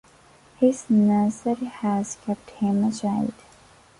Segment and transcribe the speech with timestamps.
[0.57, 3.35] His nursery has kept him a child.